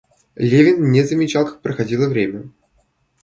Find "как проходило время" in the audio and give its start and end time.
1.45-2.49